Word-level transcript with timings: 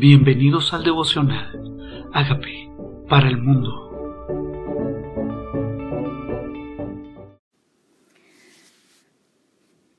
Bienvenidos 0.00 0.72
al 0.72 0.82
devocional. 0.82 2.08
Hágame 2.14 2.70
para 3.06 3.28
el 3.28 3.36
mundo. 3.36 3.68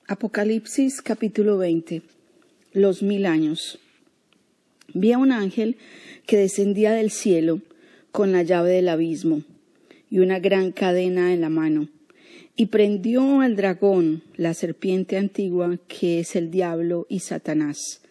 Apocalipsis 0.08 1.04
capítulo 1.04 1.60
20. 1.60 2.02
Los 2.74 3.04
mil 3.04 3.28
años. 3.28 3.78
Vi 4.92 5.12
a 5.12 5.20
un 5.20 5.32
ángel 5.32 5.78
que 6.26 6.38
descendía 6.38 6.94
del 6.94 7.12
cielo 7.12 7.60
con 8.12 8.32
la 8.32 8.42
llave 8.42 8.72
del 8.72 8.90
abismo 8.90 9.44
y 10.10 10.18
una 10.18 10.40
gran 10.40 10.72
cadena 10.72 11.32
en 11.32 11.42
la 11.42 11.50
mano, 11.50 11.90
y 12.56 12.66
prendió 12.66 13.42
al 13.42 13.56
dragón, 13.56 14.24
la 14.36 14.56
serpiente 14.56 15.18
antigua, 15.18 15.78
que 15.88 16.22
es 16.22 16.36
el 16.36 16.50
diablo 16.50 17.06
y 17.08 17.20
Satanás 17.20 18.02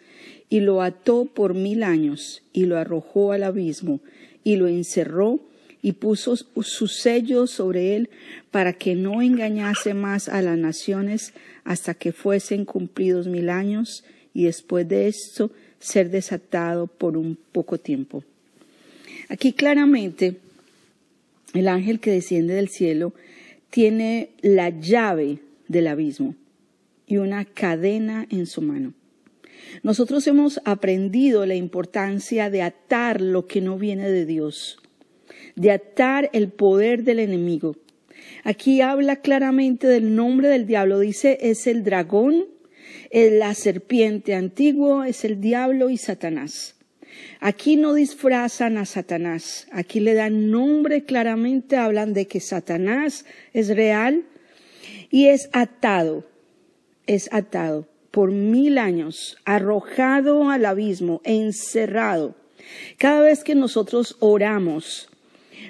y 0.51 0.59
lo 0.59 0.81
ató 0.81 1.25
por 1.25 1.53
mil 1.55 1.81
años 1.81 2.43
y 2.51 2.65
lo 2.65 2.77
arrojó 2.77 3.31
al 3.31 3.43
abismo 3.43 4.01
y 4.43 4.57
lo 4.57 4.67
encerró 4.67 5.39
y 5.81 5.93
puso 5.93 6.35
su 6.35 6.87
sello 6.87 7.47
sobre 7.47 7.95
él 7.95 8.09
para 8.51 8.73
que 8.73 8.93
no 8.93 9.21
engañase 9.21 9.93
más 9.93 10.27
a 10.27 10.41
las 10.41 10.57
naciones 10.57 11.33
hasta 11.63 11.93
que 11.93 12.11
fuesen 12.11 12.65
cumplidos 12.65 13.27
mil 13.27 13.49
años 13.49 14.03
y 14.33 14.43
después 14.43 14.87
de 14.89 15.07
esto 15.07 15.51
ser 15.79 16.09
desatado 16.09 16.85
por 16.85 17.15
un 17.15 17.37
poco 17.53 17.77
tiempo. 17.77 18.25
Aquí 19.29 19.53
claramente 19.53 20.35
el 21.53 21.69
ángel 21.69 22.01
que 22.01 22.11
desciende 22.11 22.55
del 22.55 22.67
cielo 22.67 23.13
tiene 23.69 24.31
la 24.41 24.69
llave 24.69 25.39
del 25.69 25.87
abismo 25.87 26.35
y 27.07 27.17
una 27.17 27.45
cadena 27.45 28.27
en 28.29 28.45
su 28.47 28.61
mano. 28.61 28.93
Nosotros 29.83 30.27
hemos 30.27 30.61
aprendido 30.65 31.45
la 31.45 31.55
importancia 31.55 32.49
de 32.49 32.61
atar 32.61 33.21
lo 33.21 33.47
que 33.47 33.61
no 33.61 33.77
viene 33.77 34.09
de 34.09 34.25
Dios, 34.25 34.79
de 35.55 35.71
atar 35.71 36.29
el 36.33 36.49
poder 36.49 37.03
del 37.03 37.19
enemigo. 37.19 37.75
Aquí 38.43 38.81
habla 38.81 39.17
claramente 39.17 39.87
del 39.87 40.15
nombre 40.15 40.49
del 40.49 40.67
diablo, 40.67 40.99
dice 40.99 41.37
es 41.41 41.67
el 41.67 41.83
dragón, 41.83 42.45
es 43.09 43.31
la 43.33 43.53
serpiente 43.53 44.35
antiguo, 44.35 45.03
es 45.03 45.25
el 45.25 45.41
diablo 45.41 45.89
y 45.89 45.97
Satanás. 45.97 46.75
Aquí 47.39 47.75
no 47.75 47.93
disfrazan 47.93 48.77
a 48.77 48.85
Satanás, 48.85 49.67
aquí 49.71 49.99
le 49.99 50.13
dan 50.13 50.49
nombre 50.49 51.03
claramente, 51.03 51.75
hablan 51.75 52.13
de 52.13 52.27
que 52.27 52.39
Satanás 52.39 53.25
es 53.53 53.67
real 53.75 54.25
y 55.09 55.27
es 55.27 55.49
atado, 55.51 56.25
es 57.05 57.31
atado 57.33 57.90
por 58.11 58.31
mil 58.31 58.77
años, 58.77 59.37
arrojado 59.45 60.49
al 60.49 60.65
abismo, 60.65 61.21
encerrado. 61.23 62.35
Cada 62.97 63.21
vez 63.21 63.43
que 63.43 63.55
nosotros 63.55 64.17
oramos 64.19 65.09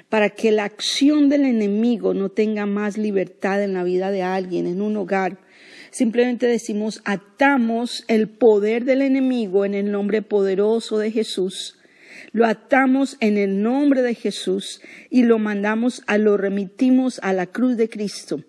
para 0.08 0.30
que 0.30 0.52
la 0.52 0.64
acción 0.64 1.28
del 1.28 1.44
enemigo 1.44 2.14
no 2.14 2.28
tenga 2.28 2.66
más 2.66 2.98
libertad 2.98 3.62
en 3.62 3.74
la 3.74 3.84
vida 3.84 4.10
de 4.10 4.22
alguien, 4.22 4.66
en 4.66 4.82
un 4.82 4.96
hogar, 4.96 5.38
simplemente 5.90 6.46
decimos, 6.46 7.00
atamos 7.04 8.04
el 8.08 8.28
poder 8.28 8.84
del 8.84 9.02
enemigo 9.02 9.64
en 9.64 9.74
el 9.74 9.90
nombre 9.90 10.22
poderoso 10.22 10.98
de 10.98 11.10
Jesús. 11.10 11.78
Lo 12.32 12.46
atamos 12.46 13.16
en 13.20 13.38
el 13.38 13.62
nombre 13.62 14.02
de 14.02 14.14
Jesús 14.14 14.80
y 15.10 15.22
lo 15.22 15.38
mandamos 15.38 16.02
a 16.06 16.18
lo 16.18 16.36
remitimos 16.36 17.18
a 17.22 17.32
la 17.32 17.46
cruz 17.46 17.76
de 17.76 17.88
Cristo. 17.88 18.42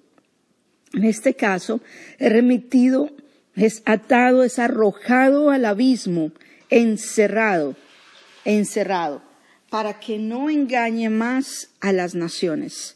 En 0.93 1.05
este 1.05 1.33
caso, 1.33 1.81
he 2.19 2.29
remitido 2.29 3.11
es 3.55 3.83
atado, 3.85 4.43
es 4.43 4.59
arrojado 4.59 5.51
al 5.51 5.65
abismo, 5.65 6.31
encerrado, 6.69 7.75
encerrado, 8.45 9.21
para 9.69 9.99
que 9.99 10.17
no 10.17 10.49
engañe 10.49 11.09
más 11.09 11.69
a 11.79 11.91
las 11.91 12.15
naciones. 12.15 12.95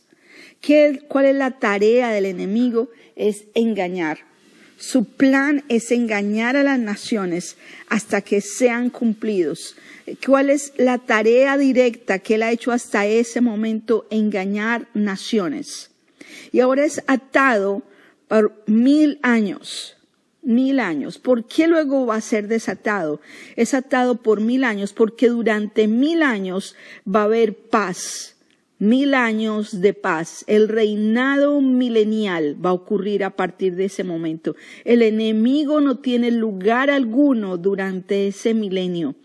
¿Qué, 0.61 1.03
¿Cuál 1.07 1.25
es 1.25 1.35
la 1.35 1.51
tarea 1.51 2.09
del 2.09 2.25
enemigo? 2.25 2.89
Es 3.15 3.45
engañar. 3.53 4.19
Su 4.77 5.05
plan 5.05 5.63
es 5.69 5.91
engañar 5.91 6.55
a 6.55 6.63
las 6.63 6.79
naciones 6.79 7.57
hasta 7.87 8.21
que 8.21 8.41
sean 8.41 8.89
cumplidos. 8.89 9.75
¿Cuál 10.25 10.49
es 10.49 10.73
la 10.77 10.99
tarea 10.99 11.57
directa 11.57 12.19
que 12.19 12.35
él 12.35 12.43
ha 12.43 12.51
hecho 12.51 12.71
hasta 12.71 13.05
ese 13.05 13.41
momento? 13.41 14.07
Engañar 14.11 14.87
naciones. 14.93 15.89
Y 16.51 16.59
ahora 16.59 16.85
es 16.85 17.01
atado 17.07 17.81
por 18.27 18.63
mil 18.67 19.19
años 19.23 19.96
mil 20.47 20.79
años. 20.79 21.17
¿Por 21.17 21.45
qué 21.45 21.67
luego 21.67 22.05
va 22.05 22.15
a 22.15 22.21
ser 22.21 22.47
desatado? 22.47 23.19
Es 23.57 23.73
atado 23.73 24.15
por 24.15 24.39
mil 24.39 24.63
años 24.63 24.93
porque 24.93 25.27
durante 25.27 25.87
mil 25.87 26.23
años 26.23 26.75
va 27.05 27.21
a 27.21 27.25
haber 27.25 27.55
paz. 27.55 28.37
Mil 28.79 29.13
años 29.13 29.81
de 29.81 29.93
paz. 29.93 30.45
El 30.47 30.69
reinado 30.69 31.59
milenial 31.59 32.55
va 32.63 32.69
a 32.69 32.73
ocurrir 32.73 33.25
a 33.25 33.35
partir 33.35 33.75
de 33.75 33.85
ese 33.85 34.05
momento. 34.05 34.55
El 34.85 35.01
enemigo 35.01 35.81
no 35.81 35.97
tiene 35.97 36.31
lugar 36.31 36.89
alguno 36.89 37.57
durante 37.57 38.27
ese 38.27 38.53
milenio. 38.53 39.15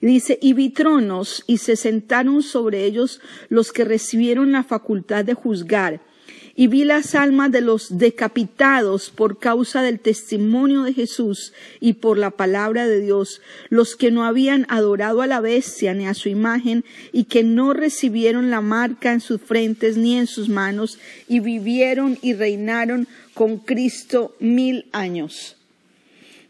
Dice, 0.00 0.38
y 0.40 0.54
vi 0.54 0.70
tronos 0.70 1.44
y 1.46 1.58
se 1.58 1.76
sentaron 1.76 2.42
sobre 2.42 2.84
ellos 2.84 3.20
los 3.48 3.72
que 3.72 3.84
recibieron 3.84 4.52
la 4.52 4.62
facultad 4.62 5.24
de 5.24 5.34
juzgar 5.34 6.00
y 6.56 6.68
vi 6.68 6.84
las 6.84 7.14
almas 7.14 7.50
de 7.50 7.60
los 7.60 7.98
decapitados 7.98 9.10
por 9.10 9.38
causa 9.38 9.82
del 9.82 10.00
testimonio 10.00 10.82
de 10.82 10.92
Jesús 10.92 11.52
y 11.80 11.94
por 11.94 12.18
la 12.18 12.30
palabra 12.30 12.86
de 12.86 13.00
Dios, 13.00 13.40
los 13.68 13.96
que 13.96 14.10
no 14.10 14.24
habían 14.24 14.66
adorado 14.68 15.22
a 15.22 15.26
la 15.26 15.40
bestia 15.40 15.94
ni 15.94 16.06
a 16.06 16.14
su 16.14 16.28
imagen 16.28 16.84
y 17.12 17.24
que 17.24 17.42
no 17.42 17.72
recibieron 17.72 18.50
la 18.50 18.60
marca 18.60 19.12
en 19.12 19.20
sus 19.20 19.40
frentes 19.40 19.96
ni 19.96 20.16
en 20.16 20.26
sus 20.26 20.48
manos 20.48 20.98
y 21.28 21.40
vivieron 21.40 22.18
y 22.22 22.34
reinaron 22.34 23.08
con 23.34 23.58
Cristo 23.58 24.34
mil 24.38 24.86
años. 24.92 25.56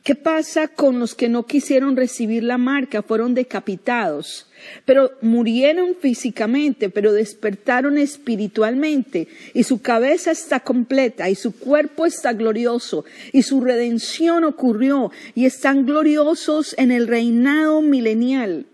¿Qué 0.04 0.14
pasa 0.14 0.68
con 0.68 1.00
los 1.00 1.14
que 1.14 1.30
no 1.30 1.46
quisieron 1.46 1.96
recibir 1.96 2.42
la 2.42 2.58
marca? 2.58 3.00
Fueron 3.00 3.34
decapitados, 3.34 4.46
pero 4.84 5.12
murieron 5.22 5.96
físicamente, 5.98 6.90
pero 6.90 7.14
despertaron 7.14 7.96
espiritualmente 7.96 9.28
y 9.54 9.62
su 9.62 9.80
cabeza 9.80 10.30
está 10.30 10.60
completa 10.60 11.30
y 11.30 11.34
su 11.34 11.58
cuerpo 11.58 12.04
está 12.04 12.34
glorioso 12.34 13.06
y 13.32 13.44
su 13.44 13.62
redención 13.62 14.44
ocurrió 14.44 15.10
y 15.34 15.46
están 15.46 15.86
gloriosos 15.86 16.74
en 16.76 16.90
el 16.90 17.08
reinado 17.08 17.80
milenial. 17.80 18.66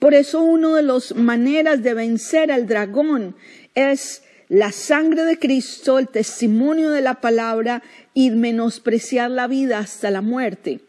Por 0.00 0.14
eso 0.14 0.40
una 0.40 0.74
de 0.74 0.82
las 0.82 1.14
maneras 1.14 1.80
de 1.84 1.94
vencer 1.94 2.50
al 2.50 2.66
dragón 2.66 3.36
es 3.76 4.24
la 4.48 4.72
sangre 4.72 5.24
de 5.24 5.38
Cristo, 5.38 5.98
el 5.98 6.08
testimonio 6.08 6.90
de 6.90 7.02
la 7.02 7.20
palabra 7.20 7.82
y 8.14 8.30
menospreciar 8.30 9.30
la 9.30 9.46
vida 9.46 9.78
hasta 9.78 10.10
la 10.10 10.22
muerte. 10.22 10.80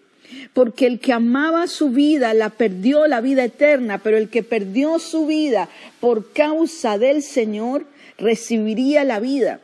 Porque 0.53 0.85
el 0.85 0.99
que 0.99 1.11
amaba 1.11 1.67
su 1.67 1.89
vida 1.89 2.33
la 2.33 2.49
perdió 2.49 3.07
la 3.07 3.19
vida 3.19 3.43
eterna, 3.43 3.97
pero 3.97 4.17
el 4.17 4.29
que 4.29 4.43
perdió 4.43 4.99
su 4.99 5.25
vida 5.25 5.69
por 5.99 6.31
causa 6.33 6.97
del 6.97 7.23
Señor 7.23 7.85
recibiría 8.17 9.03
la 9.03 9.19
vida. 9.19 9.59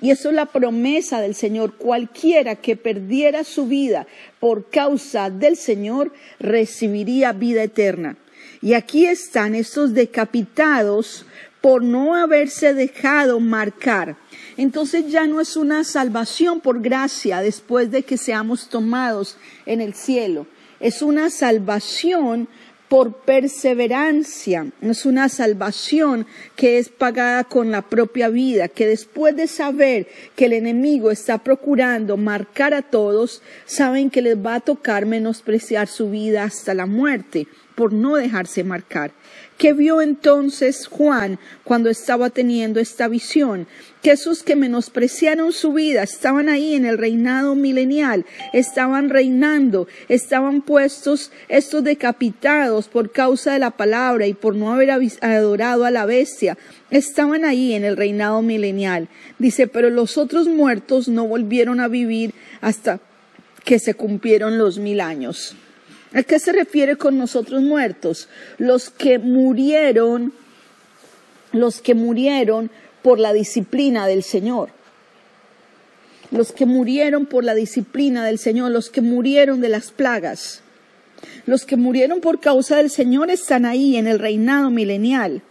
Y 0.00 0.10
eso 0.10 0.28
es 0.28 0.34
la 0.34 0.46
promesa 0.46 1.20
del 1.20 1.34
Señor. 1.34 1.76
Cualquiera 1.76 2.56
que 2.56 2.76
perdiera 2.76 3.44
su 3.44 3.66
vida 3.66 4.06
por 4.40 4.68
causa 4.68 5.30
del 5.30 5.56
Señor 5.56 6.12
recibiría 6.38 7.32
vida 7.32 7.62
eterna. 7.62 8.16
Y 8.62 8.74
aquí 8.74 9.06
están 9.06 9.54
estos 9.54 9.94
decapitados 9.94 11.26
por 11.66 11.82
no 11.82 12.14
haberse 12.14 12.74
dejado 12.74 13.40
marcar. 13.40 14.16
Entonces 14.56 15.10
ya 15.10 15.26
no 15.26 15.40
es 15.40 15.56
una 15.56 15.82
salvación 15.82 16.60
por 16.60 16.80
gracia 16.80 17.40
después 17.40 17.90
de 17.90 18.04
que 18.04 18.18
seamos 18.18 18.68
tomados 18.68 19.36
en 19.66 19.80
el 19.80 19.92
cielo. 19.92 20.46
Es 20.78 21.02
una 21.02 21.28
salvación 21.28 22.46
por 22.88 23.16
perseverancia. 23.22 24.68
Es 24.80 25.06
una 25.06 25.28
salvación 25.28 26.28
que 26.54 26.78
es 26.78 26.88
pagada 26.88 27.42
con 27.42 27.72
la 27.72 27.82
propia 27.82 28.28
vida, 28.28 28.68
que 28.68 28.86
después 28.86 29.34
de 29.34 29.48
saber 29.48 30.06
que 30.36 30.44
el 30.44 30.52
enemigo 30.52 31.10
está 31.10 31.38
procurando 31.38 32.16
marcar 32.16 32.74
a 32.74 32.82
todos, 32.82 33.42
saben 33.64 34.10
que 34.10 34.22
les 34.22 34.36
va 34.36 34.54
a 34.54 34.60
tocar 34.60 35.04
menospreciar 35.04 35.88
su 35.88 36.10
vida 36.10 36.44
hasta 36.44 36.74
la 36.74 36.86
muerte 36.86 37.48
por 37.74 37.92
no 37.92 38.14
dejarse 38.14 38.62
marcar. 38.62 39.12
¿Qué 39.58 39.72
vio 39.72 40.02
entonces 40.02 40.86
Juan 40.86 41.38
cuando 41.64 41.88
estaba 41.88 42.28
teniendo 42.28 42.78
esta 42.78 43.08
visión? 43.08 43.66
Que 44.02 44.10
esos 44.10 44.42
que 44.42 44.54
menospreciaron 44.54 45.52
su 45.54 45.72
vida 45.72 46.02
estaban 46.02 46.50
ahí 46.50 46.74
en 46.74 46.84
el 46.84 46.98
reinado 46.98 47.54
milenial, 47.54 48.26
estaban 48.52 49.08
reinando, 49.08 49.88
estaban 50.10 50.60
puestos 50.60 51.32
estos 51.48 51.82
decapitados 51.82 52.88
por 52.88 53.10
causa 53.10 53.54
de 53.54 53.58
la 53.58 53.70
palabra 53.70 54.26
y 54.26 54.34
por 54.34 54.54
no 54.54 54.74
haber 54.74 54.90
adorado 55.22 55.86
a 55.86 55.90
la 55.90 56.04
bestia, 56.04 56.58
estaban 56.90 57.46
ahí 57.46 57.72
en 57.72 57.84
el 57.84 57.96
reinado 57.96 58.42
milenial. 58.42 59.08
Dice, 59.38 59.68
pero 59.68 59.88
los 59.88 60.18
otros 60.18 60.48
muertos 60.48 61.08
no 61.08 61.26
volvieron 61.26 61.80
a 61.80 61.88
vivir 61.88 62.34
hasta 62.60 63.00
que 63.64 63.78
se 63.78 63.94
cumplieron 63.94 64.58
los 64.58 64.78
mil 64.78 65.00
años. 65.00 65.56
¿A 66.16 66.22
qué 66.22 66.38
se 66.38 66.50
refiere 66.50 66.96
con 66.96 67.18
nosotros 67.18 67.60
muertos? 67.60 68.30
Los 68.56 68.88
que 68.88 69.18
murieron, 69.18 70.32
los 71.52 71.82
que 71.82 71.94
murieron 71.94 72.70
por 73.02 73.18
la 73.18 73.34
disciplina 73.34 74.06
del 74.06 74.22
Señor. 74.22 74.70
Los 76.30 76.52
que 76.52 76.64
murieron 76.64 77.26
por 77.26 77.44
la 77.44 77.54
disciplina 77.54 78.24
del 78.24 78.38
Señor, 78.38 78.70
los 78.70 78.88
que 78.88 79.02
murieron 79.02 79.60
de 79.60 79.68
las 79.68 79.92
plagas. 79.92 80.62
Los 81.44 81.66
que 81.66 81.76
murieron 81.76 82.22
por 82.22 82.40
causa 82.40 82.78
del 82.78 82.88
Señor 82.88 83.30
están 83.30 83.66
ahí 83.66 83.96
en 83.98 84.06
el 84.06 84.18
reinado 84.18 84.70
milenial. 84.70 85.42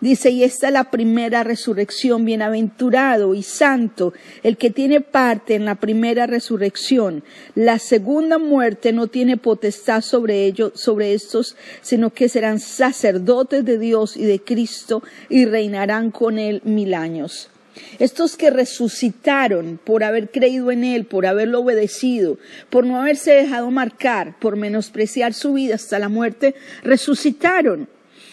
Dice, 0.00 0.30
y 0.30 0.44
esta 0.44 0.68
es 0.68 0.72
la 0.72 0.90
primera 0.92 1.42
resurrección, 1.42 2.24
bienaventurado 2.24 3.34
y 3.34 3.42
santo, 3.42 4.12
el 4.44 4.56
que 4.56 4.70
tiene 4.70 5.00
parte 5.00 5.56
en 5.56 5.64
la 5.64 5.74
primera 5.74 6.28
resurrección. 6.28 7.24
La 7.56 7.80
segunda 7.80 8.38
muerte 8.38 8.92
no 8.92 9.08
tiene 9.08 9.36
potestad 9.36 10.02
sobre 10.02 10.44
ellos, 10.44 10.72
sobre 10.74 11.14
estos, 11.14 11.56
sino 11.82 12.10
que 12.10 12.28
serán 12.28 12.60
sacerdotes 12.60 13.64
de 13.64 13.78
Dios 13.78 14.16
y 14.16 14.24
de 14.24 14.40
Cristo 14.40 15.02
y 15.28 15.46
reinarán 15.46 16.12
con 16.12 16.38
él 16.38 16.62
mil 16.64 16.94
años. 16.94 17.50
Estos 17.98 18.36
que 18.36 18.50
resucitaron 18.50 19.80
por 19.82 20.04
haber 20.04 20.30
creído 20.30 20.70
en 20.70 20.82
Él, 20.82 21.04
por 21.04 21.26
haberlo 21.26 21.60
obedecido, 21.60 22.38
por 22.70 22.84
no 22.84 23.00
haberse 23.00 23.32
dejado 23.32 23.70
marcar, 23.70 24.36
por 24.40 24.56
menospreciar 24.56 25.32
su 25.32 25.52
vida 25.52 25.76
hasta 25.76 26.00
la 26.00 26.08
muerte, 26.08 26.56
resucitaron 26.82 27.88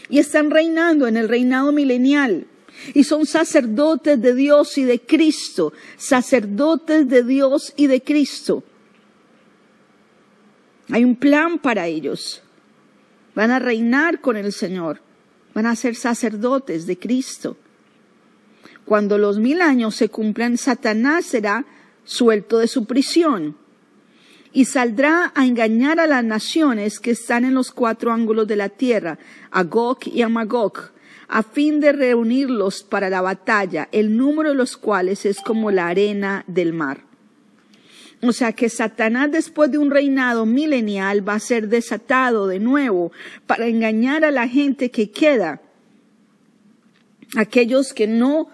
y 0.10 0.20
están 0.20 0.52
reinando 0.52 1.08
en 1.08 1.18
el 1.18 1.30
reinado 1.30 1.72
milenial. 1.72 2.48
Y 2.94 3.04
son 3.06 3.26
sacerdotes 3.26 4.22
de 4.22 4.36
Dios 4.36 4.78
y 4.78 4.84
de 4.84 5.00
Cristo, 5.00 5.74
sacerdotes 5.98 7.08
de 7.08 7.24
Dios 7.24 7.74
y 7.78 7.88
de 7.88 8.02
Cristo. 8.02 8.64
Hay 10.90 11.04
un 11.04 11.16
plan 11.16 11.58
para 11.58 11.88
ellos. 11.88 12.44
Van 13.34 13.52
a 13.52 13.60
reinar 13.60 14.22
con 14.22 14.38
el 14.38 14.52
Señor, 14.54 15.02
van 15.54 15.66
a 15.66 15.76
ser 15.76 15.96
sacerdotes 15.96 16.86
de 16.86 16.98
Cristo. 16.98 17.58
Cuando 18.86 19.18
los 19.18 19.40
mil 19.40 19.62
años 19.62 19.96
se 19.96 20.10
cumplan, 20.10 20.58
Satanás 20.58 21.26
será 21.26 21.66
suelto 22.04 22.60
de 22.60 22.68
su 22.68 22.86
prisión 22.86 23.58
y 24.56 24.64
saldrá 24.64 25.34
a 25.36 25.46
engañar 25.46 26.00
a 26.00 26.08
las 26.08 26.24
naciones 26.24 27.02
que 27.02 27.12
están 27.12 27.44
en 27.44 27.54
los 27.54 27.72
cuatro 27.72 28.14
ángulos 28.14 28.48
de 28.48 28.56
la 28.56 28.70
tierra, 28.70 29.20
a 29.52 29.64
Gog 29.64 30.00
y 30.06 30.22
a 30.22 30.30
Magog, 30.30 30.92
a 31.28 31.44
fin 31.44 31.82
de 31.82 31.92
reunirlos 31.92 32.82
para 32.82 33.10
la 33.10 33.20
batalla, 33.20 33.90
el 33.92 34.16
número 34.16 34.52
de 34.52 34.56
los 34.56 34.78
cuales 34.78 35.26
es 35.26 35.42
como 35.42 35.72
la 35.72 35.90
arena 35.90 36.46
del 36.48 36.72
mar. 36.72 37.02
O 38.22 38.32
sea 38.32 38.54
que 38.54 38.70
Satanás 38.70 39.30
después 39.30 39.70
de 39.72 39.78
un 39.78 39.92
reinado 39.92 40.46
milenial 40.46 41.28
va 41.28 41.34
a 41.34 41.40
ser 41.42 41.68
desatado 41.68 42.48
de 42.48 42.60
nuevo 42.60 43.12
para 43.46 43.68
engañar 43.68 44.24
a 44.24 44.32
la 44.32 44.48
gente 44.48 44.90
que 44.90 45.12
queda, 45.12 45.62
aquellos 47.36 47.94
que 47.94 48.08
no 48.08 48.48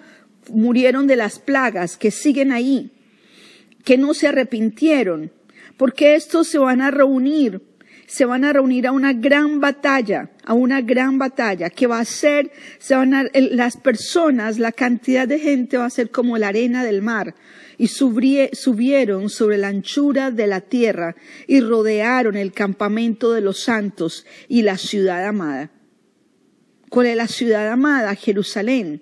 murieron 0.50 1.06
de 1.06 1.16
las 1.16 1.38
plagas, 1.38 1.96
que 1.96 2.10
siguen 2.10 2.52
ahí, 2.52 2.90
que 3.86 4.00
no 4.00 4.16
se 4.16 4.30
arrepintieron, 4.30 5.32
porque 5.78 6.16
estos 6.16 6.48
se 6.48 6.58
van 6.58 6.82
a 6.82 6.92
reunir, 6.92 7.62
se 8.08 8.26
van 8.26 8.44
a 8.44 8.54
reunir 8.54 8.88
a 8.88 8.92
una 8.92 9.14
gran 9.14 9.60
batalla, 9.60 10.32
a 10.46 10.54
una 10.54 10.82
gran 10.82 11.18
batalla, 11.18 11.70
que 11.70 11.88
va 11.88 12.00
a 12.00 12.06
ser, 12.06 12.52
se 12.78 12.96
van 12.96 13.14
a, 13.14 13.26
las 13.34 13.78
personas, 13.78 14.60
la 14.60 14.72
cantidad 14.72 15.28
de 15.28 15.40
gente 15.40 15.78
va 15.78 15.86
a 15.86 15.90
ser 15.90 16.12
como 16.12 16.38
la 16.38 16.50
arena 16.50 16.84
del 16.84 17.02
mar, 17.02 17.36
y 17.78 17.88
subieron 17.88 19.30
sobre 19.30 19.58
la 19.58 19.70
anchura 19.70 20.30
de 20.30 20.46
la 20.46 20.62
tierra 20.62 21.16
y 21.48 21.62
rodearon 21.62 22.36
el 22.36 22.52
campamento 22.52 23.32
de 23.32 23.42
los 23.42 23.62
santos 23.62 24.26
y 24.48 24.62
la 24.62 24.78
ciudad 24.78 25.26
amada. 25.26 25.72
¿Cuál 26.90 27.08
es 27.08 27.16
la 27.16 27.28
ciudad 27.28 27.70
amada? 27.70 28.14
Jerusalén. 28.14 29.02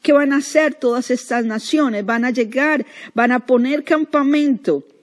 ¿Qué 0.00 0.12
van 0.12 0.32
a 0.32 0.36
hacer 0.36 0.74
todas 0.74 1.10
estas 1.10 1.44
naciones? 1.44 2.06
Van 2.06 2.24
a 2.24 2.30
llegar, 2.30 2.86
van 3.14 3.32
a 3.32 3.44
poner 3.44 3.82
campamento 3.82 4.86
en 4.86 4.93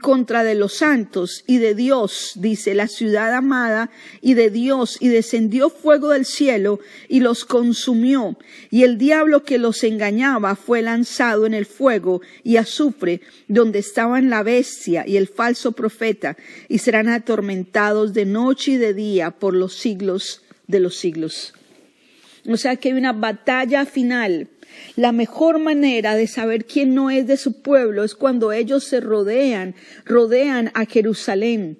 contra 0.00 0.44
de 0.44 0.54
los 0.54 0.74
santos 0.74 1.44
y 1.46 1.58
de 1.58 1.74
Dios, 1.74 2.32
dice 2.36 2.74
la 2.74 2.88
ciudad 2.88 3.34
amada, 3.34 3.90
y 4.22 4.32
de 4.34 4.48
Dios, 4.48 4.96
y 4.98 5.08
descendió 5.08 5.68
fuego 5.68 6.10
del 6.10 6.24
cielo 6.24 6.80
y 7.08 7.20
los 7.20 7.44
consumió, 7.44 8.38
y 8.70 8.84
el 8.84 8.96
diablo 8.96 9.44
que 9.44 9.58
los 9.58 9.84
engañaba 9.84 10.56
fue 10.56 10.80
lanzado 10.80 11.44
en 11.44 11.52
el 11.52 11.66
fuego 11.66 12.22
y 12.42 12.56
azufre, 12.56 13.20
donde 13.46 13.78
estaban 13.78 14.30
la 14.30 14.42
bestia 14.42 15.04
y 15.06 15.18
el 15.18 15.28
falso 15.28 15.72
profeta, 15.72 16.36
y 16.68 16.78
serán 16.78 17.08
atormentados 17.08 18.14
de 18.14 18.24
noche 18.24 18.72
y 18.72 18.76
de 18.78 18.94
día 18.94 19.32
por 19.32 19.54
los 19.54 19.74
siglos 19.74 20.42
de 20.66 20.80
los 20.80 20.96
siglos. 20.96 21.52
O 22.48 22.56
sea 22.56 22.76
que 22.76 22.88
hay 22.88 22.94
una 22.94 23.12
batalla 23.12 23.86
final. 23.86 24.48
La 24.96 25.12
mejor 25.12 25.58
manera 25.58 26.14
de 26.14 26.26
saber 26.26 26.66
quién 26.66 26.94
no 26.94 27.10
es 27.10 27.26
de 27.26 27.36
su 27.36 27.62
pueblo 27.62 28.04
es 28.04 28.14
cuando 28.14 28.52
ellos 28.52 28.84
se 28.84 29.00
rodean, 29.00 29.74
rodean 30.04 30.70
a 30.74 30.86
Jerusalén. 30.86 31.78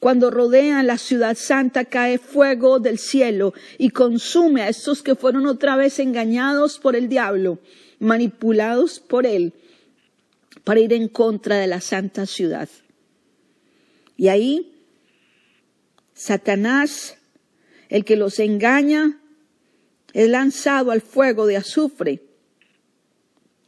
Cuando 0.00 0.30
rodean 0.30 0.86
la 0.86 0.98
ciudad 0.98 1.36
santa 1.36 1.84
cae 1.84 2.18
fuego 2.18 2.78
del 2.80 2.98
cielo 2.98 3.54
y 3.78 3.90
consume 3.90 4.62
a 4.62 4.68
estos 4.68 5.02
que 5.02 5.14
fueron 5.14 5.46
otra 5.46 5.76
vez 5.76 5.98
engañados 5.98 6.78
por 6.78 6.96
el 6.96 7.08
diablo, 7.08 7.58
manipulados 7.98 9.00
por 9.00 9.26
él, 9.26 9.52
para 10.64 10.80
ir 10.80 10.92
en 10.92 11.08
contra 11.08 11.56
de 11.56 11.66
la 11.66 11.80
santa 11.80 12.26
ciudad. 12.26 12.68
Y 14.16 14.28
ahí 14.28 14.72
Satanás, 16.16 17.18
el 17.90 18.04
que 18.04 18.16
los 18.16 18.38
engaña, 18.38 19.20
es 20.14 20.30
lanzado 20.30 20.90
al 20.90 21.02
fuego 21.02 21.46
de 21.46 21.58
azufre, 21.58 22.22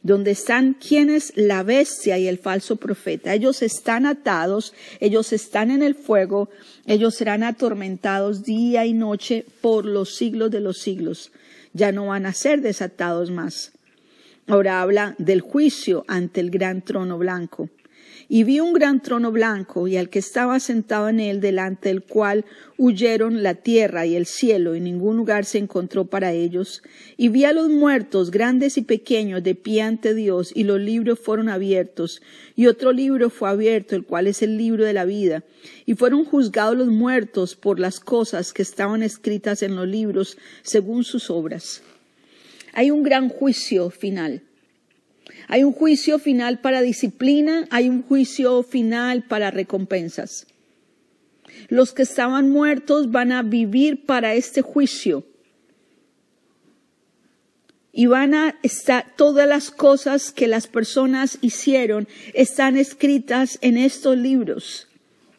donde 0.01 0.31
están 0.31 0.73
quienes 0.73 1.33
la 1.35 1.63
bestia 1.63 2.17
y 2.17 2.27
el 2.27 2.37
falso 2.37 2.77
profeta. 2.77 3.33
Ellos 3.33 3.61
están 3.61 4.05
atados, 4.05 4.73
ellos 4.99 5.33
están 5.33 5.71
en 5.71 5.83
el 5.83 5.95
fuego, 5.95 6.49
ellos 6.85 7.15
serán 7.15 7.43
atormentados 7.43 8.43
día 8.43 8.85
y 8.85 8.93
noche 8.93 9.45
por 9.61 9.85
los 9.85 10.15
siglos 10.15 10.51
de 10.51 10.61
los 10.61 10.77
siglos. 10.77 11.31
Ya 11.73 11.91
no 11.91 12.07
van 12.07 12.25
a 12.25 12.33
ser 12.33 12.61
desatados 12.61 13.29
más. 13.29 13.73
Ahora 14.47 14.81
habla 14.81 15.15
del 15.19 15.41
juicio 15.41 16.05
ante 16.07 16.39
el 16.39 16.49
gran 16.49 16.81
trono 16.81 17.17
blanco. 17.17 17.69
Y 18.31 18.43
vi 18.43 18.59
un 18.59 18.73
gran 18.73 19.01
trono 19.01 19.31
blanco 19.31 19.87
y 19.87 19.97
al 19.97 20.09
que 20.09 20.19
estaba 20.19 20.59
sentado 20.59 21.09
en 21.09 21.19
él, 21.19 21.41
delante 21.41 21.89
del 21.89 22.03
cual 22.03 22.45
huyeron 22.77 23.41
la 23.41 23.55
tierra 23.55 24.05
y 24.05 24.15
el 24.15 24.27
cielo, 24.27 24.75
y 24.75 24.79
ningún 24.79 25.17
lugar 25.17 25.45
se 25.45 25.57
encontró 25.57 26.05
para 26.05 26.31
ellos. 26.31 26.83
Y 27.17 27.29
vi 27.29 27.45
a 27.45 27.53
los 27.53 27.69
muertos, 27.69 28.29
grandes 28.29 28.77
y 28.77 28.83
pequeños, 28.83 29.41
de 29.41 29.55
pie 29.55 29.81
ante 29.81 30.13
Dios, 30.13 30.51
y 30.53 30.63
los 30.63 30.79
libros 30.79 31.17
fueron 31.17 31.49
abiertos. 31.49 32.21
Y 32.55 32.67
otro 32.67 32.91
libro 32.91 33.31
fue 33.31 33.49
abierto, 33.49 33.95
el 33.95 34.03
cual 34.03 34.27
es 34.27 34.43
el 34.43 34.59
libro 34.59 34.85
de 34.85 34.93
la 34.93 35.05
vida. 35.05 35.43
Y 35.87 35.95
fueron 35.95 36.23
juzgados 36.23 36.77
los 36.77 36.89
muertos 36.89 37.55
por 37.55 37.79
las 37.79 37.99
cosas 37.99 38.53
que 38.53 38.61
estaban 38.61 39.01
escritas 39.01 39.63
en 39.63 39.75
los 39.75 39.87
libros, 39.87 40.37
según 40.61 41.03
sus 41.03 41.31
obras. 41.31 41.81
Hay 42.73 42.91
un 42.91 43.01
gran 43.01 43.29
juicio 43.29 43.89
final. 43.89 44.43
Hay 45.51 45.63
un 45.63 45.73
juicio 45.73 46.19
final 46.19 46.59
para 46.59 46.83
disciplina, 46.83 47.67
hay 47.71 47.89
un 47.89 48.03
juicio 48.03 48.61
final 48.61 49.23
para 49.23 49.49
recompensas. 49.49 50.45
Los 51.69 51.91
que 51.91 52.03
estaban 52.03 52.49
muertos 52.51 53.09
van 53.09 53.31
a 53.31 53.41
vivir 53.41 54.05
para 54.05 54.35
este 54.35 54.61
juicio. 54.61 55.25
Y 57.91 58.05
van 58.05 58.35
a 58.35 58.59
estar, 58.61 59.15
todas 59.17 59.47
las 59.47 59.71
cosas 59.71 60.31
que 60.31 60.47
las 60.47 60.67
personas 60.67 61.39
hicieron 61.41 62.07
están 62.35 62.77
escritas 62.77 63.57
en 63.61 63.77
estos 63.77 64.15
libros, 64.15 64.87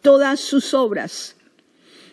todas 0.02 0.40
sus 0.40 0.74
obras. 0.74 1.36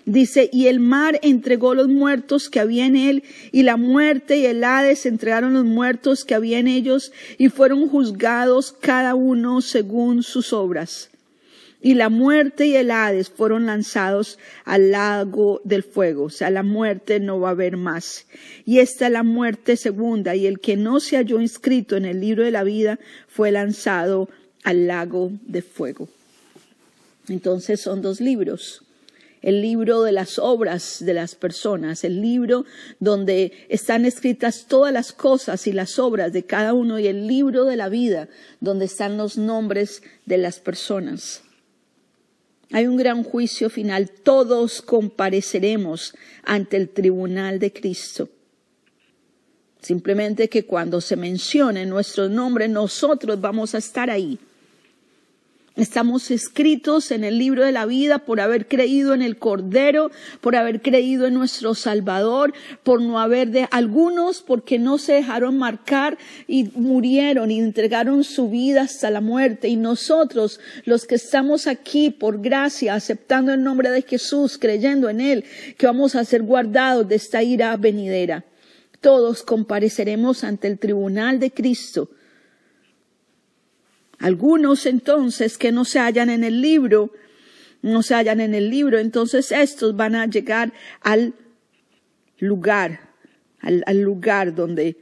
Dice, 0.07 0.49
y 0.53 0.67
el 0.67 0.79
mar 0.79 1.19
entregó 1.21 1.75
los 1.75 1.89
muertos 1.89 2.49
que 2.49 2.61
había 2.61 2.85
en 2.85 2.95
él, 2.95 3.23
y 3.51 3.63
la 3.63 3.75
muerte 3.75 4.37
y 4.37 4.45
el 4.45 4.63
Hades 4.63 5.05
entregaron 5.05 5.53
los 5.53 5.65
muertos 5.65 6.23
que 6.23 6.33
había 6.33 6.59
en 6.59 6.69
ellos, 6.69 7.11
y 7.37 7.49
fueron 7.49 7.89
juzgados 7.89 8.71
cada 8.71 9.15
uno 9.15 9.59
según 9.59 10.23
sus 10.23 10.53
obras. 10.53 11.09
Y 11.81 11.95
la 11.95 12.07
muerte 12.07 12.67
y 12.67 12.77
el 12.77 12.89
Hades 12.89 13.29
fueron 13.29 13.65
lanzados 13.65 14.39
al 14.63 14.91
lago 14.91 15.59
del 15.65 15.83
fuego. 15.83 16.23
O 16.23 16.29
sea, 16.29 16.51
la 16.51 16.63
muerte 16.63 17.19
no 17.19 17.41
va 17.41 17.49
a 17.49 17.51
haber 17.51 17.75
más. 17.75 18.27
Y 18.65 18.79
esta 18.79 19.07
es 19.07 19.11
la 19.11 19.23
muerte 19.23 19.75
segunda. 19.75 20.35
Y 20.35 20.47
el 20.47 20.61
que 20.61 20.77
no 20.77 21.01
se 21.01 21.17
halló 21.17 21.41
inscrito 21.41 21.97
en 21.97 22.05
el 22.05 22.21
libro 22.21 22.43
de 22.43 22.51
la 22.51 22.63
vida 22.63 22.97
fue 23.27 23.51
lanzado 23.51 24.29
al 24.63 24.87
lago 24.87 25.33
de 25.41 25.61
fuego. 25.61 26.07
Entonces 27.27 27.81
son 27.81 28.01
dos 28.01 28.21
libros 28.21 28.86
el 29.47 29.61
libro 29.61 30.01
de 30.01 30.11
las 30.11 30.39
obras 30.39 30.97
de 30.99 31.13
las 31.13 31.35
personas, 31.35 32.03
el 32.03 32.21
libro 32.21 32.65
donde 32.99 33.53
están 33.69 34.03
escritas 34.03 34.65
todas 34.67 34.91
las 34.91 35.13
cosas 35.13 35.67
y 35.67 35.71
las 35.71 35.99
obras 35.99 36.33
de 36.33 36.43
cada 36.43 36.73
uno 36.73 36.99
y 36.99 37.07
el 37.07 37.27
libro 37.27 37.63
de 37.63 37.77
la 37.77 37.87
vida 37.87 38.27
donde 38.59 38.83
están 38.83 39.15
los 39.15 39.37
nombres 39.37 40.03
de 40.25 40.37
las 40.37 40.59
personas. 40.59 41.43
Hay 42.73 42.87
un 42.87 42.97
gran 42.97 43.23
juicio 43.23 43.69
final. 43.69 44.11
Todos 44.11 44.81
compareceremos 44.81 46.13
ante 46.43 46.75
el 46.75 46.89
tribunal 46.89 47.57
de 47.57 47.71
Cristo. 47.71 48.27
Simplemente 49.81 50.49
que 50.49 50.65
cuando 50.65 50.99
se 50.99 51.15
mencione 51.15 51.85
nuestro 51.85 52.27
nombre, 52.27 52.67
nosotros 52.67 53.39
vamos 53.39 53.75
a 53.75 53.77
estar 53.77 54.09
ahí. 54.09 54.37
Estamos 55.77 56.31
escritos 56.31 57.11
en 57.11 57.23
el 57.23 57.37
libro 57.37 57.63
de 57.63 57.71
la 57.71 57.85
vida 57.85 58.17
por 58.17 58.41
haber 58.41 58.67
creído 58.67 59.13
en 59.13 59.21
el 59.21 59.37
Cordero, 59.37 60.09
por 60.41 60.55
haber 60.55 60.81
creído 60.81 61.27
en 61.27 61.35
nuestro 61.35 61.75
Salvador, 61.75 62.51
por 62.81 62.99
no 62.99 63.19
haber 63.19 63.51
de 63.51 63.67
algunos 63.69 64.41
porque 64.41 64.79
no 64.79 64.97
se 64.97 65.13
dejaron 65.13 65.59
marcar 65.59 66.17
y 66.47 66.71
murieron 66.73 67.51
y 67.51 67.59
entregaron 67.59 68.23
su 68.23 68.49
vida 68.49 68.81
hasta 68.81 69.11
la 69.11 69.21
muerte. 69.21 69.67
Y 69.67 69.75
nosotros, 69.75 70.59
los 70.85 71.05
que 71.05 71.13
estamos 71.13 71.67
aquí 71.67 72.09
por 72.09 72.41
gracia, 72.41 72.95
aceptando 72.95 73.53
el 73.53 73.61
nombre 73.61 73.91
de 73.91 74.01
Jesús, 74.01 74.57
creyendo 74.57 75.11
en 75.11 75.21
Él, 75.21 75.45
que 75.77 75.85
vamos 75.85 76.15
a 76.15 76.25
ser 76.25 76.41
guardados 76.41 77.07
de 77.07 77.17
esta 77.17 77.43
ira 77.43 77.77
venidera. 77.77 78.45
Todos 78.99 79.43
compareceremos 79.43 80.43
ante 80.43 80.67
el 80.67 80.79
tribunal 80.79 81.39
de 81.39 81.51
Cristo 81.51 82.09
algunos 84.19 84.85
entonces 84.85 85.57
que 85.57 85.71
no 85.71 85.85
se 85.85 85.99
hallan 85.99 86.29
en 86.29 86.43
el 86.43 86.61
libro, 86.61 87.11
no 87.81 88.01
se 88.01 88.15
hallan 88.15 88.41
en 88.41 88.55
el 88.55 88.69
libro, 88.69 88.99
entonces 88.99 89.51
estos 89.51 89.95
van 89.95 90.15
a 90.15 90.25
llegar 90.25 90.73
al 91.01 91.35
lugar, 92.39 93.11
al, 93.59 94.01
lugar 94.01 94.55
donde 94.55 94.97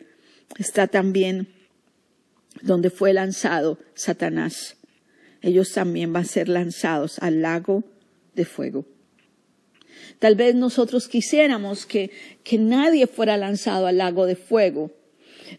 está 0.58 0.88
también, 0.88 1.48
donde 2.62 2.90
fue 2.90 3.14
lanzado 3.14 3.80
Satanás. 3.94 4.78
Ellos 5.42 5.72
también 5.72 6.12
van 6.12 6.24
a 6.24 6.28
ser 6.28 6.50
lanzados 6.50 7.20
al 7.20 7.42
lago 7.42 7.84
de 8.34 8.46
fuego. 8.46 8.86
Tal 10.20 10.36
vez 10.36 10.56
nosotros 10.56 11.08
quisiéramos 11.08 11.86
que, 11.86 12.12
que 12.44 12.58
nadie 12.58 13.08
fuera 13.08 13.38
lanzado 13.38 13.88
al 13.88 13.98
lago 13.98 14.26
de 14.26 14.36
fuego, 14.36 14.92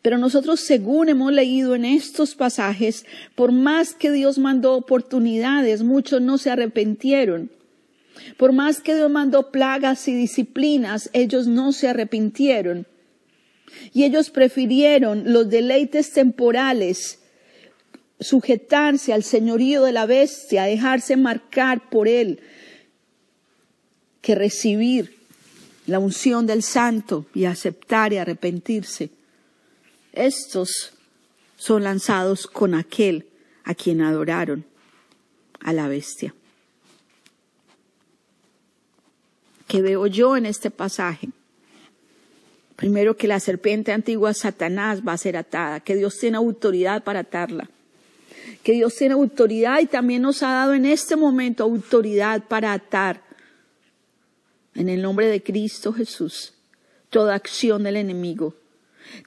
pero 0.02 0.19
nosotros, 0.19 0.61
según 0.61 1.09
hemos 1.09 1.33
leído 1.33 1.75
en 1.75 1.85
estos 1.85 2.35
pasajes, 2.35 3.07
por 3.35 3.52
más 3.52 3.95
que 3.95 4.11
Dios 4.11 4.38
mandó 4.38 4.75
oportunidades, 4.75 5.83
muchos 5.83 6.21
no 6.21 6.38
se 6.38 6.50
arrepintieron. 6.50 7.50
Por 8.37 8.52
más 8.52 8.81
que 8.81 8.95
Dios 8.95 9.11
mandó 9.11 9.50
plagas 9.50 10.09
y 10.09 10.14
disciplinas, 10.14 11.11
ellos 11.12 11.47
no 11.47 11.73
se 11.73 11.88
arrepintieron. 11.88 12.87
Y 13.93 14.05
ellos 14.05 14.31
prefirieron 14.31 15.33
los 15.33 15.49
deleites 15.50 16.12
temporales, 16.12 17.21
sujetarse 18.19 19.12
al 19.12 19.23
señorío 19.23 19.83
de 19.83 19.93
la 19.93 20.07
bestia, 20.07 20.64
dejarse 20.64 21.16
marcar 21.16 21.90
por 21.90 22.09
él, 22.09 22.40
que 24.23 24.35
recibir 24.35 25.16
la 25.87 25.99
unción 25.99 26.47
del 26.47 26.62
santo 26.62 27.26
y 27.35 27.45
aceptar 27.45 28.12
y 28.12 28.16
arrepentirse 28.16 29.11
estos 30.16 30.92
son 31.56 31.85
lanzados 31.85 32.46
con 32.46 32.75
aquel 32.75 33.26
a 33.64 33.75
quien 33.75 34.00
adoraron, 34.00 34.64
a 35.61 35.73
la 35.73 35.88
bestia. 35.88 36.35
¿Qué 39.68 39.82
veo 39.82 40.06
yo 40.06 40.37
en 40.37 40.46
este 40.46 40.70
pasaje? 40.70 41.28
Primero 42.76 43.16
que 43.16 43.26
la 43.26 43.40
serpiente 43.40 43.92
antigua 43.92 44.35
Satanás 44.35 45.00
va 45.06 45.12
a 45.12 45.18
ser 45.18 45.37
atada, 45.37 45.80
que 45.80 45.96
Dios 45.96 46.18
tiene 46.18 46.37
autoridad 46.37 47.02
para 47.04 47.20
atarla, 47.20 47.68
que 48.62 48.73
Dios 48.73 48.94
tiene 48.94 49.14
autoridad 49.14 49.80
y 49.80 49.87
también 49.87 50.23
nos 50.23 50.42
ha 50.42 50.49
dado 50.49 50.75
en 50.75 50.85
este 50.85 51.16
momento 51.16 51.64
autoridad 51.64 52.44
para 52.44 52.73
atar 52.73 53.23
en 54.75 54.88
el 54.88 55.02
nombre 55.02 55.26
de 55.26 55.42
Cristo 55.42 55.92
Jesús 55.92 56.52
toda 57.08 57.35
acción 57.35 57.82
del 57.82 57.96
enemigo 57.96 58.54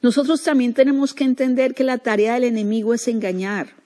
nosotros 0.01 0.43
también 0.43 0.73
tenemos 0.73 1.13
que 1.13 1.23
entender 1.23 1.73
que 1.73 1.83
la 1.83 1.97
tarea 1.97 2.35
del 2.35 2.45
enemigo 2.45 2.93
es 2.93 3.07
engañar. 3.07 3.79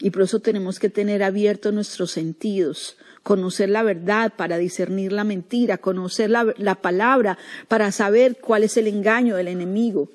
Y 0.00 0.10
por 0.10 0.22
eso 0.22 0.40
tenemos 0.40 0.78
que 0.78 0.90
tener 0.90 1.22
abiertos 1.22 1.72
nuestros 1.72 2.10
sentidos, 2.10 2.96
conocer 3.22 3.68
la 3.68 3.82
verdad 3.82 4.32
para 4.36 4.58
discernir 4.58 5.12
la 5.12 5.24
mentira, 5.24 5.78
conocer 5.78 6.30
la, 6.30 6.52
la, 6.58 6.74
palabra 6.74 7.38
para 7.68 7.92
saber 7.92 8.38
cuál 8.40 8.64
es 8.64 8.76
el 8.76 8.88
engaño 8.88 9.36
del 9.36 9.48
enemigo. 9.48 10.10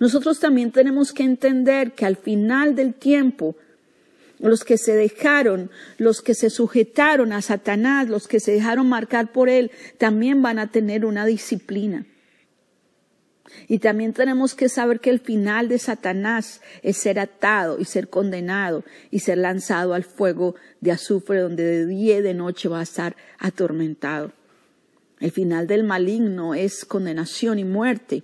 Nosotros 0.00 0.40
también 0.40 0.72
tenemos 0.72 1.12
que 1.12 1.24
entender 1.24 1.92
que 1.92 2.06
al 2.06 2.16
final 2.16 2.74
del 2.74 2.94
tiempo, 2.94 3.54
los 4.38 4.64
que 4.64 4.78
se 4.78 4.94
dejaron, 4.94 5.70
los 5.98 6.22
que 6.22 6.34
se 6.34 6.48
sujetaron 6.48 7.32
a 7.32 7.42
Satanás, 7.42 8.08
los 8.08 8.28
que 8.28 8.40
se 8.40 8.52
dejaron 8.52 8.88
marcar 8.88 9.30
por 9.30 9.48
él, 9.48 9.70
también 9.98 10.40
van 10.40 10.58
a 10.58 10.70
tener 10.70 11.04
una 11.04 11.26
disciplina. 11.26 12.06
Y 13.66 13.78
también 13.78 14.12
tenemos 14.12 14.54
que 14.54 14.68
saber 14.68 15.00
que 15.00 15.10
el 15.10 15.20
final 15.20 15.68
de 15.68 15.78
Satanás 15.78 16.60
es 16.82 16.96
ser 16.96 17.18
atado 17.18 17.78
y 17.78 17.84
ser 17.84 18.08
condenado 18.08 18.84
y 19.10 19.20
ser 19.20 19.38
lanzado 19.38 19.94
al 19.94 20.04
fuego 20.04 20.54
de 20.80 20.92
azufre 20.92 21.40
donde 21.40 21.64
de 21.64 21.86
día 21.86 22.18
y 22.18 22.22
de 22.22 22.34
noche 22.34 22.68
va 22.68 22.80
a 22.80 22.84
estar 22.84 23.16
atormentado. 23.38 24.32
El 25.20 25.32
final 25.32 25.66
del 25.66 25.84
maligno 25.84 26.54
es 26.54 26.84
condenación 26.84 27.58
y 27.58 27.64
muerte 27.64 28.22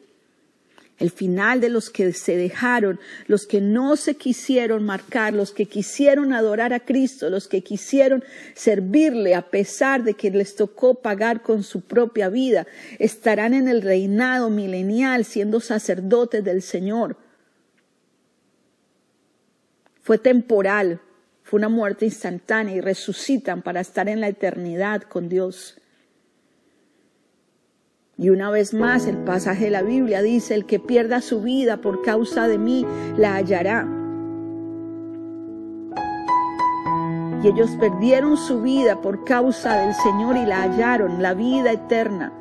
el 0.99 1.11
final 1.11 1.61
de 1.61 1.69
los 1.69 1.91
que 1.91 2.13
se 2.13 2.37
dejaron, 2.37 3.01
los 3.27 3.47
que 3.47 3.61
no 3.61 3.97
se 3.97 4.15
quisieron 4.15 4.85
marcar, 4.85 5.33
los 5.33 5.51
que 5.51 5.67
quisieron 5.67 6.33
adorar 6.33 6.73
a 6.73 6.81
Cristo, 6.81 7.31
los 7.31 7.49
que 7.49 7.63
quisieron 7.63 8.23
servirle 8.55 9.35
a 9.35 9.51
pesar 9.51 10.05
de 10.05 10.15
que 10.15 10.31
les 10.31 10.55
tocó 10.55 10.95
pagar 10.95 11.43
con 11.43 11.65
su 11.65 11.81
propia 11.81 12.29
vida, 12.29 12.67
estarán 12.99 13.55
en 13.55 13.67
el 13.67 13.83
reinado 13.83 14.51
milenial 14.51 15.25
siendo 15.25 15.61
sacerdotes 15.61 16.45
del 16.45 16.63
Señor. 16.63 17.17
Fue 20.01 20.19
temporal, 20.19 21.01
fue 21.43 21.59
una 21.59 21.69
muerte 21.69 22.05
instantánea 22.05 22.77
y 22.77 22.81
resucitan 22.81 23.63
para 23.63 23.81
estar 23.81 24.09
en 24.09 24.21
la 24.21 24.29
eternidad 24.29 25.03
con 25.03 25.29
Dios. 25.29 25.77
Y 28.17 28.31
una 28.31 28.49
vez 28.51 28.75
más 28.75 29.07
el 29.07 29.19
pasaje 29.19 29.65
de 29.65 29.71
la 29.73 29.83
Biblia 29.83 30.23
dice, 30.23 30.55
el 30.55 30.67
que 30.67 30.79
pierda 30.79 31.21
su 31.21 31.43
vida 31.43 31.79
por 31.79 32.03
causa 32.03 32.47
de 32.47 32.59
mí, 32.59 32.87
la 33.17 33.35
hallará. 33.35 33.89
Y 37.43 37.49
ellos 37.49 37.71
perdieron 37.81 38.37
su 38.37 38.63
vida 38.63 39.01
por 39.01 39.25
causa 39.25 39.79
del 39.81 39.95
Señor 39.95 40.37
y 40.37 40.47
la 40.47 40.63
hallaron, 40.63 41.21
la 41.23 41.35
vida 41.35 41.73
eterna. 41.73 42.33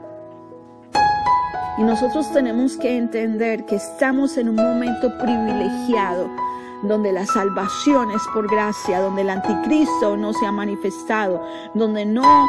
Y 1.80 1.84
nosotros 1.84 2.32
tenemos 2.32 2.78
que 2.78 2.96
entender 2.96 3.66
que 3.66 3.78
estamos 3.78 4.38
en 4.38 4.50
un 4.50 4.56
momento 4.56 5.18
privilegiado 5.18 6.30
donde 6.84 7.14
la 7.14 7.26
salvación 7.26 8.12
es 8.12 8.22
por 8.34 8.50
gracia, 8.50 9.00
donde 9.00 9.22
el 9.22 9.30
anticristo 9.30 10.18
no 10.18 10.34
se 10.34 10.46
ha 10.46 10.52
manifestado, 10.52 11.42
donde 11.74 12.06
no 12.06 12.48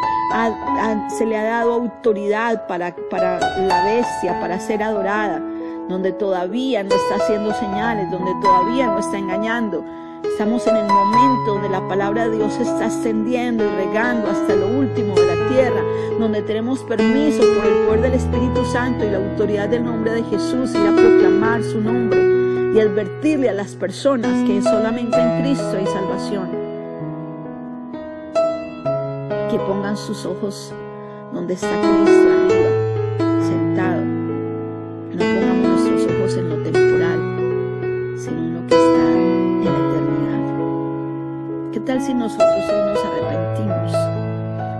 se 1.16 1.24
le 1.24 1.36
ha 1.36 1.44
dado 1.44 1.74
autoridad 1.74 2.66
para, 2.66 2.94
para 3.10 3.38
la 3.38 3.84
bestia, 3.84 4.38
para 4.40 4.58
ser 4.58 4.82
adorada, 4.82 5.40
donde 5.88 6.12
todavía 6.12 6.82
no 6.82 6.94
está 6.94 7.16
haciendo 7.16 7.54
señales, 7.54 8.10
donde 8.10 8.32
todavía 8.42 8.88
no 8.88 8.98
está 8.98 9.18
engañando. 9.18 9.84
Estamos 10.24 10.66
en 10.66 10.76
el 10.76 10.86
momento 10.86 11.52
donde 11.52 11.68
la 11.68 11.86
palabra 11.86 12.28
de 12.28 12.36
Dios 12.36 12.52
está 12.58 12.86
extendiendo 12.86 13.62
y 13.62 13.68
regando 13.68 14.30
hasta 14.30 14.56
lo 14.56 14.66
último 14.66 15.14
de 15.14 15.26
la 15.26 15.48
tierra, 15.48 15.82
donde 16.18 16.42
tenemos 16.42 16.80
permiso 16.80 17.40
por 17.54 17.66
el 17.66 17.86
poder 17.86 18.00
del 18.00 18.14
Espíritu 18.14 18.64
Santo 18.64 19.04
y 19.04 19.10
la 19.10 19.18
autoridad 19.18 19.68
del 19.68 19.84
nombre 19.84 20.12
de 20.12 20.24
Jesús 20.24 20.74
ir 20.74 20.88
a 20.88 20.92
proclamar 20.92 21.62
su 21.62 21.80
nombre 21.80 22.33
y 22.74 22.80
advertirle 22.80 23.48
a 23.48 23.52
las 23.52 23.76
personas 23.76 24.32
que 24.48 24.60
solamente 24.60 25.16
en 25.16 25.42
Cristo 25.42 25.76
hay 25.78 25.86
salvación. 25.86 26.50
Que 29.48 29.60
pongan 29.60 29.96
sus 29.96 30.26
ojos 30.26 30.74
donde 31.32 31.54
está 31.54 31.68
Cristo 31.68 32.32
arriba, 32.32 32.70
sentado. 33.44 34.04
No 34.04 35.18
pongamos 35.18 35.82
nuestros 35.82 36.16
ojos 36.16 36.36
en 36.36 36.48
lo 36.48 36.56
temporal, 36.64 37.20
sino 38.18 38.38
en 38.38 38.54
lo 38.54 38.66
que 38.66 38.74
está 38.74 39.12
en 39.12 39.64
la 39.64 39.70
eternidad. 39.70 40.42
¿Qué 41.72 41.80
tal 41.80 42.02
si 42.02 42.12
nosotros 42.12 42.70
hoy 42.70 42.82
nos 42.90 42.98
arrepentimos? 43.04 43.92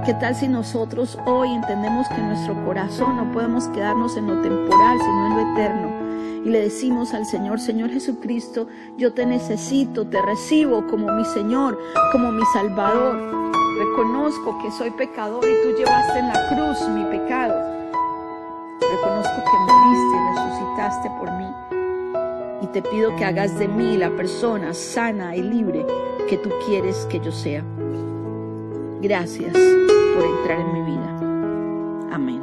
¿Qué 0.04 0.14
tal 0.14 0.34
si 0.34 0.48
nosotros 0.48 1.16
hoy 1.26 1.50
entendemos 1.50 2.08
que 2.08 2.16
en 2.16 2.26
nuestro 2.26 2.56
corazón 2.64 3.18
no 3.18 3.30
podemos 3.30 3.68
quedarnos 3.68 4.16
en 4.16 4.26
lo 4.26 4.42
temporal, 4.42 4.98
sino 4.98 5.28
en 5.28 5.36
lo 5.36 5.42
eterno? 5.52 6.03
Y 6.44 6.50
le 6.50 6.60
decimos 6.60 7.14
al 7.14 7.24
Señor, 7.24 7.58
Señor 7.58 7.90
Jesucristo, 7.90 8.68
yo 8.98 9.14
te 9.14 9.24
necesito, 9.24 10.06
te 10.06 10.20
recibo 10.20 10.86
como 10.86 11.10
mi 11.12 11.24
Señor, 11.24 11.78
como 12.12 12.30
mi 12.30 12.44
Salvador. 12.52 13.16
Reconozco 13.78 14.58
que 14.62 14.70
soy 14.70 14.90
pecador 14.90 15.42
y 15.44 15.54
tú 15.62 15.70
llevaste 15.76 16.18
en 16.18 16.28
la 16.28 16.48
cruz 16.48 16.88
mi 16.90 17.04
pecado. 17.04 17.54
Reconozco 18.78 19.42
que 19.42 19.56
moriste 19.72 20.16
y 20.16 20.20
resucitaste 20.34 21.10
por 21.18 21.32
mí. 21.32 21.46
Y 22.60 22.66
te 22.68 22.82
pido 22.82 23.16
que 23.16 23.24
hagas 23.24 23.58
de 23.58 23.66
mí 23.66 23.96
la 23.96 24.10
persona 24.10 24.74
sana 24.74 25.34
y 25.34 25.42
libre 25.42 25.86
que 26.28 26.36
tú 26.36 26.50
quieres 26.66 27.06
que 27.06 27.20
yo 27.20 27.32
sea. 27.32 27.64
Gracias 29.00 29.52
por 29.52 30.24
entrar 30.24 30.60
en 30.60 30.72
mi 30.72 30.82
vida. 30.92 31.08
Amén. 32.12 32.42